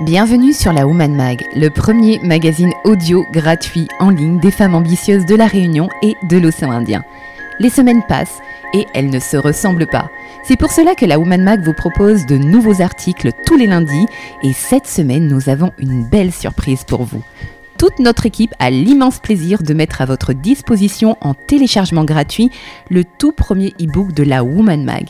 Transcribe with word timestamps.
Bienvenue 0.00 0.52
sur 0.52 0.72
la 0.72 0.88
Woman 0.88 1.14
Mag, 1.14 1.46
le 1.54 1.68
premier 1.68 2.18
magazine 2.18 2.72
audio 2.82 3.24
gratuit 3.30 3.86
en 4.00 4.10
ligne 4.10 4.40
des 4.40 4.50
femmes 4.50 4.74
ambitieuses 4.74 5.24
de 5.24 5.36
la 5.36 5.46
Réunion 5.46 5.88
et 6.02 6.16
de 6.28 6.36
l'océan 6.36 6.72
Indien. 6.72 7.04
Les 7.60 7.70
semaines 7.70 8.02
passent 8.08 8.40
et 8.72 8.86
elles 8.92 9.08
ne 9.08 9.20
se 9.20 9.36
ressemblent 9.36 9.86
pas. 9.86 10.10
C'est 10.42 10.56
pour 10.56 10.72
cela 10.72 10.96
que 10.96 11.06
la 11.06 11.20
Woman 11.20 11.44
Mag 11.44 11.62
vous 11.62 11.74
propose 11.74 12.26
de 12.26 12.36
nouveaux 12.36 12.82
articles 12.82 13.30
tous 13.46 13.56
les 13.56 13.68
lundis 13.68 14.06
et 14.42 14.52
cette 14.52 14.88
semaine 14.88 15.28
nous 15.28 15.48
avons 15.48 15.70
une 15.78 16.02
belle 16.02 16.32
surprise 16.32 16.82
pour 16.82 17.04
vous. 17.04 17.22
Toute 17.78 18.00
notre 18.00 18.26
équipe 18.26 18.54
a 18.58 18.70
l'immense 18.70 19.20
plaisir 19.20 19.62
de 19.62 19.74
mettre 19.74 20.00
à 20.00 20.06
votre 20.06 20.32
disposition 20.32 21.16
en 21.20 21.34
téléchargement 21.34 22.04
gratuit 22.04 22.50
le 22.90 23.04
tout 23.04 23.30
premier 23.30 23.68
e-book 23.80 24.12
de 24.12 24.24
la 24.24 24.42
Woman 24.42 24.82
Mag. 24.82 25.06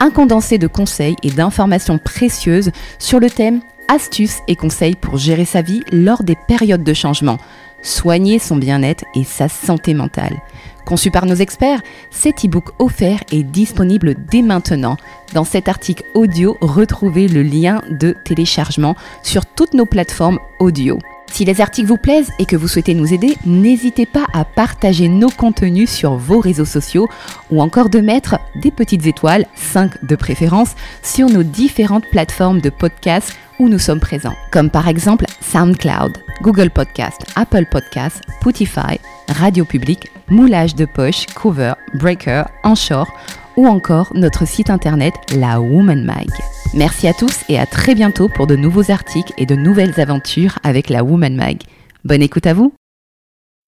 Un 0.00 0.10
condensé 0.10 0.58
de 0.58 0.66
conseils 0.66 1.14
et 1.22 1.30
d'informations 1.30 1.98
précieuses 1.98 2.72
sur 2.98 3.20
le 3.20 3.30
thème 3.30 3.60
astuces 3.88 4.40
et 4.48 4.56
conseils 4.56 4.96
pour 4.96 5.16
gérer 5.16 5.44
sa 5.44 5.62
vie 5.62 5.82
lors 5.92 6.22
des 6.22 6.36
périodes 6.48 6.84
de 6.84 6.94
changement, 6.94 7.38
soigner 7.82 8.38
son 8.38 8.56
bien-être 8.56 9.04
et 9.14 9.24
sa 9.24 9.48
santé 9.48 9.94
mentale. 9.94 10.42
Conçu 10.84 11.10
par 11.10 11.24
nos 11.24 11.34
experts, 11.34 11.80
cet 12.10 12.44
e-book 12.44 12.72
offert 12.78 13.20
est 13.32 13.42
disponible 13.42 14.16
dès 14.30 14.42
maintenant. 14.42 14.96
Dans 15.32 15.44
cet 15.44 15.68
article 15.68 16.04
audio, 16.14 16.58
retrouvez 16.60 17.26
le 17.26 17.42
lien 17.42 17.82
de 17.88 18.14
téléchargement 18.24 18.94
sur 19.22 19.46
toutes 19.46 19.74
nos 19.74 19.86
plateformes 19.86 20.38
audio. 20.60 20.98
Si 21.32 21.44
les 21.44 21.60
articles 21.60 21.88
vous 21.88 21.96
plaisent 21.96 22.30
et 22.38 22.46
que 22.46 22.56
vous 22.56 22.68
souhaitez 22.68 22.94
nous 22.94 23.12
aider, 23.12 23.36
n'hésitez 23.44 24.06
pas 24.06 24.24
à 24.32 24.44
partager 24.44 25.08
nos 25.08 25.30
contenus 25.30 25.90
sur 25.90 26.14
vos 26.14 26.38
réseaux 26.38 26.64
sociaux 26.64 27.08
ou 27.50 27.60
encore 27.60 27.88
de 27.88 28.00
mettre 28.00 28.38
des 28.54 28.70
petites 28.70 29.06
étoiles, 29.06 29.46
5 29.54 30.04
de 30.04 30.16
préférence, 30.16 30.74
sur 31.02 31.28
nos 31.28 31.42
différentes 31.42 32.08
plateformes 32.10 32.60
de 32.60 32.70
podcast 32.70 33.34
où 33.58 33.68
nous 33.68 33.78
sommes 33.78 34.00
présents, 34.00 34.34
comme 34.50 34.70
par 34.70 34.88
exemple 34.88 35.26
SoundCloud, 35.40 36.18
Google 36.42 36.70
Podcast, 36.70 37.24
Apple 37.36 37.66
Podcast, 37.70 38.20
Spotify, 38.40 38.98
Radio 39.28 39.64
Public, 39.64 40.10
Moulage 40.28 40.74
de 40.74 40.84
Poche, 40.84 41.26
Cover, 41.34 41.74
Breaker, 41.94 42.44
Anchor 42.62 43.08
ou 43.56 43.66
encore 43.66 44.12
notre 44.14 44.46
site 44.46 44.70
internet 44.70 45.14
La 45.36 45.60
Woman 45.60 46.04
Mag. 46.04 46.28
Merci 46.76 47.06
à 47.06 47.14
tous 47.14 47.44
et 47.48 47.56
à 47.56 47.66
très 47.66 47.94
bientôt 47.94 48.28
pour 48.28 48.48
de 48.48 48.56
nouveaux 48.56 48.90
articles 48.90 49.32
et 49.38 49.46
de 49.46 49.54
nouvelles 49.54 50.00
aventures 50.00 50.58
avec 50.64 50.88
La 50.88 51.04
Woman 51.04 51.36
Mag. 51.36 51.62
Bonne 52.04 52.20
écoute 52.20 52.46
à 52.46 52.52
vous. 52.52 52.74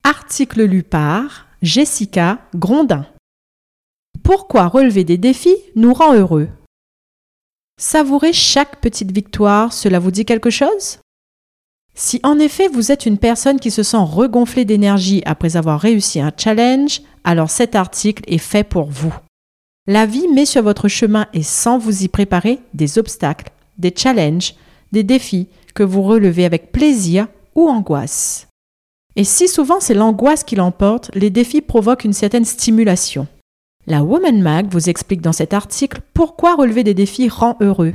Article 0.02 0.64
lu 0.64 0.82
par 0.82 1.46
Jessica 1.62 2.40
Grondin. 2.56 3.06
Pourquoi 4.24 4.66
relever 4.66 5.04
des 5.04 5.18
défis 5.18 5.54
nous 5.76 5.94
rend 5.94 6.14
heureux? 6.14 6.48
Savourer 7.80 8.32
chaque 8.32 8.80
petite 8.80 9.12
victoire, 9.12 9.72
cela 9.72 10.00
vous 10.00 10.10
dit 10.10 10.24
quelque 10.24 10.50
chose? 10.50 10.98
Si 11.94 12.18
en 12.24 12.40
effet 12.40 12.66
vous 12.66 12.90
êtes 12.90 13.06
une 13.06 13.18
personne 13.18 13.60
qui 13.60 13.70
se 13.70 13.84
sent 13.84 13.96
regonflée 14.00 14.64
d'énergie 14.64 15.22
après 15.26 15.56
avoir 15.56 15.78
réussi 15.78 16.20
un 16.20 16.32
challenge, 16.36 17.02
alors 17.22 17.50
cet 17.50 17.76
article 17.76 18.24
est 18.26 18.38
fait 18.38 18.64
pour 18.64 18.90
vous. 18.90 19.14
La 19.88 20.04
vie 20.04 20.26
met 20.28 20.46
sur 20.46 20.62
votre 20.62 20.88
chemin 20.88 21.26
et 21.32 21.44
sans 21.44 21.78
vous 21.78 22.02
y 22.02 22.08
préparer 22.08 22.58
des 22.74 22.98
obstacles, 22.98 23.50
des 23.78 23.94
challenges, 23.96 24.54
des 24.90 25.04
défis 25.04 25.48
que 25.74 25.84
vous 25.84 26.02
relevez 26.02 26.44
avec 26.44 26.72
plaisir 26.72 27.28
ou 27.54 27.68
angoisse. 27.68 28.48
Et 29.14 29.22
si 29.22 29.46
souvent 29.46 29.78
c'est 29.78 29.94
l'angoisse 29.94 30.42
qui 30.42 30.56
l'emporte, 30.56 31.10
les 31.14 31.30
défis 31.30 31.60
provoquent 31.60 32.04
une 32.04 32.12
certaine 32.12 32.44
stimulation. 32.44 33.28
La 33.86 34.02
Woman 34.02 34.42
Mag 34.42 34.66
vous 34.68 34.88
explique 34.88 35.20
dans 35.20 35.32
cet 35.32 35.54
article 35.54 36.00
pourquoi 36.12 36.56
relever 36.56 36.82
des 36.82 36.94
défis 36.94 37.28
rend 37.28 37.56
heureux. 37.60 37.94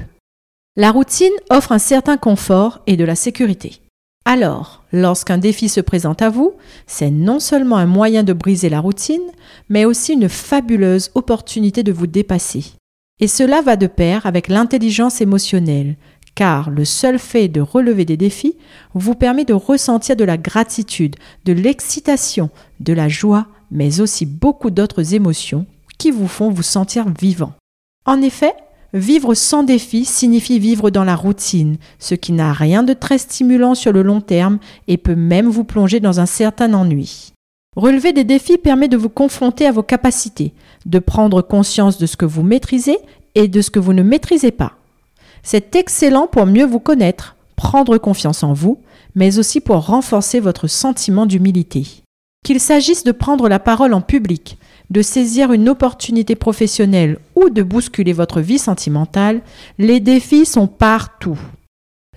La 0.77 0.91
routine 0.91 1.33
offre 1.49 1.73
un 1.73 1.79
certain 1.79 2.15
confort 2.15 2.79
et 2.87 2.95
de 2.95 3.03
la 3.03 3.15
sécurité. 3.15 3.81
Alors, 4.23 4.80
lorsqu'un 4.91 5.37
défi 5.37 5.69
se 5.69 5.81
présente 5.81 6.21
à 6.21 6.29
vous, 6.29 6.53
c'est 6.87 7.11
non 7.11 7.39
seulement 7.39 7.77
un 7.77 7.85
moyen 7.85 8.23
de 8.23 8.33
briser 8.33 8.69
la 8.69 8.79
routine, 8.79 9.21
mais 9.69 9.85
aussi 9.85 10.13
une 10.13 10.29
fabuleuse 10.29 11.11
opportunité 11.15 11.83
de 11.83 11.91
vous 11.91 12.07
dépasser. 12.07 12.73
Et 13.19 13.27
cela 13.27 13.61
va 13.61 13.75
de 13.75 13.87
pair 13.87 14.25
avec 14.25 14.47
l'intelligence 14.47 15.21
émotionnelle, 15.21 15.95
car 16.35 16.69
le 16.69 16.85
seul 16.85 17.19
fait 17.19 17.47
de 17.47 17.61
relever 17.61 18.05
des 18.05 18.17
défis 18.17 18.57
vous 18.93 19.15
permet 19.15 19.45
de 19.45 19.53
ressentir 19.53 20.15
de 20.15 20.23
la 20.23 20.37
gratitude, 20.37 21.15
de 21.45 21.53
l'excitation, 21.53 22.49
de 22.79 22.93
la 22.93 23.09
joie, 23.09 23.47
mais 23.69 24.01
aussi 24.01 24.25
beaucoup 24.25 24.69
d'autres 24.69 25.13
émotions 25.13 25.65
qui 25.97 26.11
vous 26.11 26.27
font 26.27 26.49
vous 26.49 26.63
sentir 26.63 27.05
vivant. 27.19 27.53
En 28.05 28.21
effet, 28.21 28.53
vivre 28.93 29.33
sans 29.33 29.63
défi 29.63 30.05
signifie 30.05 30.59
vivre 30.59 30.89
dans 30.89 31.03
la 31.03 31.15
routine, 31.15 31.77
ce 31.99 32.15
qui 32.15 32.31
n'a 32.31 32.53
rien 32.53 32.83
de 32.83 32.93
très 32.93 33.17
stimulant 33.17 33.75
sur 33.75 33.91
le 33.91 34.01
long 34.01 34.21
terme 34.21 34.59
et 34.87 34.97
peut 34.97 35.15
même 35.15 35.47
vous 35.47 35.63
plonger 35.63 35.99
dans 35.99 36.19
un 36.19 36.25
certain 36.25 36.73
ennui. 36.73 37.33
Relever 37.75 38.11
des 38.11 38.25
défis 38.25 38.57
permet 38.57 38.89
de 38.89 38.97
vous 38.97 39.09
confronter 39.09 39.65
à 39.65 39.71
vos 39.71 39.83
capacités, 39.83 40.53
de 40.85 40.99
prendre 40.99 41.41
conscience 41.41 41.97
de 41.97 42.05
ce 42.05 42.17
que 42.17 42.25
vous 42.25 42.43
maîtrisez 42.43 42.97
et 43.35 43.47
de 43.47 43.61
ce 43.61 43.71
que 43.71 43.79
vous 43.79 43.93
ne 43.93 44.03
maîtrisez 44.03 44.51
pas. 44.51 44.73
C'est 45.41 45.75
excellent 45.75 46.27
pour 46.27 46.45
mieux 46.45 46.65
vous 46.65 46.81
connaître, 46.81 47.37
prendre 47.55 47.97
confiance 47.97 48.43
en 48.43 48.51
vous, 48.53 48.79
mais 49.15 49.39
aussi 49.39 49.61
pour 49.61 49.85
renforcer 49.85 50.39
votre 50.39 50.67
sentiment 50.67 51.25
d'humilité. 51.25 52.00
Qu'il 52.43 52.59
s'agisse 52.59 53.03
de 53.03 53.11
prendre 53.11 53.47
la 53.47 53.59
parole 53.59 53.93
en 53.93 54.01
public, 54.01 54.57
de 54.89 55.03
saisir 55.03 55.53
une 55.53 55.69
opportunité 55.69 56.35
professionnelle 56.35 57.19
ou 57.35 57.49
de 57.51 57.61
bousculer 57.61 58.13
votre 58.13 58.41
vie 58.41 58.57
sentimentale, 58.57 59.41
les 59.77 59.99
défis 59.99 60.47
sont 60.47 60.65
partout. 60.65 61.39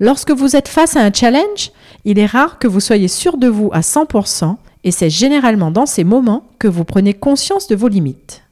Lorsque 0.01 0.31
vous 0.31 0.57
êtes 0.57 0.69
face 0.69 0.97
à 0.97 1.03
un 1.03 1.13
challenge, 1.13 1.73
il 2.07 2.19
est 2.19 2.27
rare 2.27 2.59
que 2.59 2.67
vous 2.67 2.81
soyez 2.81 3.07
sûr 3.07 3.37
de 3.37 3.49
vous 3.49 3.69
à 3.73 3.81
100% 3.81 4.57
et 4.83 4.91
c'est 4.91 5.11
généralement 5.11 5.71
dans 5.71 5.87
ces 5.87 6.05
moments 6.05 6.45
que 6.59 6.69
vous 6.69 6.85
prenez 6.85 7.13
conscience 7.13 7.69
de 7.69 7.77
vos 7.77 7.89
limites. 7.89 8.43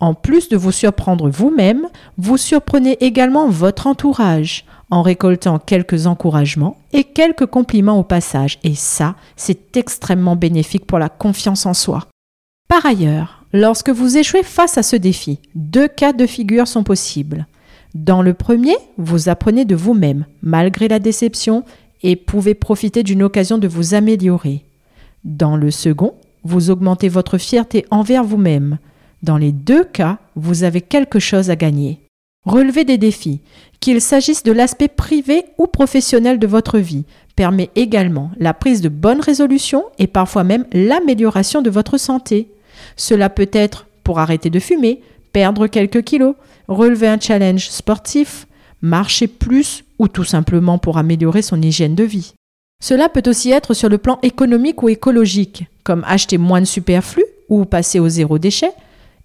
En 0.00 0.14
plus 0.14 0.48
de 0.48 0.56
vous 0.56 0.72
surprendre 0.72 1.30
vous-même, 1.30 1.86
vous 2.18 2.36
surprenez 2.36 2.96
également 3.00 3.48
votre 3.48 3.86
entourage 3.86 4.64
en 4.90 5.02
récoltant 5.02 5.58
quelques 5.58 6.06
encouragements 6.06 6.76
et 6.92 7.04
quelques 7.04 7.46
compliments 7.46 7.98
au 7.98 8.02
passage. 8.02 8.58
Et 8.64 8.74
ça, 8.74 9.14
c'est 9.36 9.76
extrêmement 9.76 10.36
bénéfique 10.36 10.86
pour 10.86 10.98
la 10.98 11.08
confiance 11.08 11.66
en 11.66 11.74
soi. 11.74 12.08
Par 12.68 12.84
ailleurs, 12.86 13.44
lorsque 13.52 13.90
vous 13.90 14.16
échouez 14.16 14.42
face 14.42 14.78
à 14.78 14.82
ce 14.82 14.96
défi, 14.96 15.38
deux 15.54 15.88
cas 15.88 16.12
de 16.12 16.26
figure 16.26 16.68
sont 16.68 16.84
possibles. 16.84 17.46
Dans 17.94 18.22
le 18.22 18.34
premier, 18.34 18.76
vous 18.98 19.28
apprenez 19.28 19.64
de 19.64 19.74
vous-même, 19.74 20.26
malgré 20.42 20.86
la 20.86 20.98
déception, 20.98 21.64
et 22.02 22.16
pouvez 22.16 22.54
profiter 22.54 23.02
d'une 23.02 23.22
occasion 23.22 23.58
de 23.58 23.68
vous 23.68 23.94
améliorer. 23.94 24.64
Dans 25.24 25.56
le 25.56 25.70
second, 25.70 26.14
vous 26.44 26.70
augmentez 26.70 27.08
votre 27.08 27.36
fierté 27.36 27.84
envers 27.90 28.24
vous-même. 28.24 28.78
Dans 29.22 29.36
les 29.36 29.52
deux 29.52 29.84
cas, 29.84 30.18
vous 30.36 30.62
avez 30.62 30.80
quelque 30.80 31.18
chose 31.18 31.50
à 31.50 31.56
gagner. 31.56 32.00
Relever 32.46 32.84
des 32.84 32.96
défis, 32.96 33.40
qu'il 33.80 34.00
s'agisse 34.00 34.42
de 34.42 34.52
l'aspect 34.52 34.88
privé 34.88 35.44
ou 35.58 35.66
professionnel 35.66 36.38
de 36.38 36.46
votre 36.46 36.78
vie, 36.78 37.04
permet 37.36 37.70
également 37.76 38.30
la 38.38 38.54
prise 38.54 38.80
de 38.80 38.88
bonnes 38.88 39.20
résolutions 39.20 39.84
et 39.98 40.06
parfois 40.06 40.44
même 40.44 40.64
l'amélioration 40.72 41.60
de 41.60 41.70
votre 41.70 41.98
santé. 41.98 42.48
Cela 42.96 43.28
peut 43.28 43.50
être 43.52 43.86
pour 44.04 44.18
arrêter 44.18 44.48
de 44.48 44.58
fumer, 44.58 45.02
perdre 45.32 45.66
quelques 45.66 46.02
kilos, 46.02 46.34
relever 46.66 47.08
un 47.08 47.20
challenge 47.20 47.68
sportif, 47.68 48.46
marcher 48.80 49.26
plus 49.26 49.84
ou 49.98 50.08
tout 50.08 50.24
simplement 50.24 50.78
pour 50.78 50.96
améliorer 50.96 51.42
son 51.42 51.60
hygiène 51.60 51.94
de 51.94 52.04
vie. 52.04 52.32
Cela 52.82 53.10
peut 53.10 53.28
aussi 53.28 53.50
être 53.50 53.74
sur 53.74 53.90
le 53.90 53.98
plan 53.98 54.18
économique 54.22 54.82
ou 54.82 54.88
écologique, 54.88 55.66
comme 55.84 56.04
acheter 56.06 56.38
moins 56.38 56.60
de 56.60 56.66
superflu 56.66 57.22
ou 57.50 57.66
passer 57.66 58.00
au 58.00 58.08
zéro 58.08 58.38
déchet, 58.38 58.72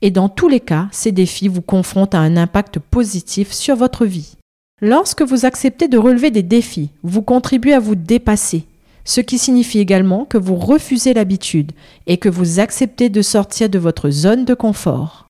et 0.06 0.12
dans 0.12 0.30
tous 0.30 0.48
les 0.48 0.60
cas, 0.60 0.88
ces 0.92 1.12
défis 1.12 1.48
vous 1.48 1.64
confrontent 1.64 2.14
à 2.14 2.20
un 2.20 2.38
impact 2.38 2.78
positif 2.78 3.52
sur 3.52 3.76
votre 3.76 4.06
vie. 4.06 4.36
Lorsque 4.80 5.24
vous 5.24 5.48
acceptez 5.48 5.88
de 5.88 5.98
relever 5.98 6.30
des 6.30 6.44
défis, 6.44 6.92
vous 7.02 7.24
contribuez 7.24 7.74
à 7.74 7.80
vous 7.80 7.96
dépasser, 7.96 8.66
ce 9.04 9.20
qui 9.20 9.40
signifie 9.40 9.80
également 9.80 10.26
que 10.26 10.38
vous 10.38 10.58
refusez 10.58 11.16
l'habitude 11.16 11.72
et 12.06 12.18
que 12.18 12.30
vous 12.30 12.60
acceptez 12.60 13.10
de 13.10 13.24
sortir 13.24 13.68
de 13.68 13.80
votre 13.80 14.12
zone 14.12 14.46
de 14.46 14.54
confort. 14.54 15.26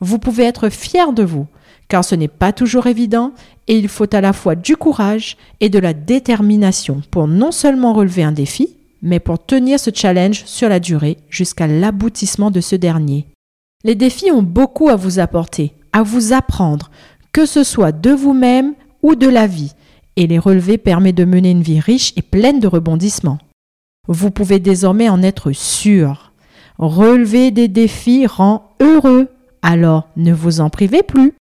Vous 0.00 0.20
pouvez 0.20 0.44
être 0.44 0.68
fier 0.68 1.12
de 1.12 1.24
vous, 1.24 1.48
car 1.88 2.04
ce 2.04 2.14
n'est 2.14 2.28
pas 2.28 2.52
toujours 2.52 2.86
évident 2.86 3.32
et 3.66 3.76
il 3.76 3.88
faut 3.88 4.14
à 4.14 4.20
la 4.20 4.32
fois 4.32 4.54
du 4.54 4.76
courage 4.76 5.36
et 5.58 5.68
de 5.68 5.80
la 5.80 5.94
détermination 5.94 7.02
pour 7.10 7.26
non 7.26 7.50
seulement 7.50 7.92
relever 7.92 8.22
un 8.22 8.30
défi, 8.30 8.76
mais 9.02 9.18
pour 9.18 9.44
tenir 9.44 9.80
ce 9.80 9.90
challenge 9.92 10.44
sur 10.44 10.68
la 10.68 10.78
durée 10.78 11.16
jusqu'à 11.28 11.66
l'aboutissement 11.66 12.52
de 12.52 12.60
ce 12.60 12.76
dernier. 12.76 13.26
Les 13.84 13.94
défis 13.94 14.30
ont 14.30 14.42
beaucoup 14.42 14.88
à 14.88 14.96
vous 14.96 15.18
apporter, 15.18 15.72
à 15.92 16.02
vous 16.02 16.32
apprendre, 16.32 16.90
que 17.32 17.46
ce 17.46 17.64
soit 17.64 17.92
de 17.92 18.10
vous-même 18.10 18.74
ou 19.02 19.14
de 19.14 19.28
la 19.28 19.46
vie, 19.46 19.74
et 20.16 20.26
les 20.26 20.38
relever 20.38 20.78
permet 20.78 21.12
de 21.12 21.24
mener 21.24 21.50
une 21.50 21.62
vie 21.62 21.80
riche 21.80 22.12
et 22.16 22.22
pleine 22.22 22.60
de 22.60 22.68
rebondissements. 22.68 23.38
Vous 24.08 24.30
pouvez 24.30 24.58
désormais 24.58 25.08
en 25.08 25.22
être 25.22 25.52
sûr. 25.52 26.32
Relever 26.78 27.50
des 27.50 27.68
défis 27.68 28.26
rend 28.26 28.74
heureux, 28.80 29.28
alors 29.62 30.08
ne 30.16 30.32
vous 30.32 30.60
en 30.60 30.70
privez 30.70 31.02
plus. 31.02 31.34